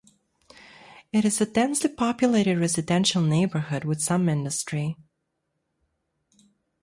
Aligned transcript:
It 1.13 1.25
is 1.25 1.39
a 1.41 1.45
densely 1.45 1.87
populated 1.91 2.57
residential 2.57 3.21
neighbourhood, 3.21 3.83
with 3.83 4.01
some 4.01 4.29
industry. 4.29 4.97